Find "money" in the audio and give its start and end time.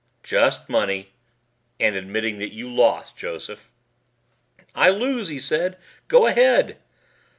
0.67-1.11